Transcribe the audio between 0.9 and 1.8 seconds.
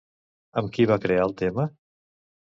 va crear el tema?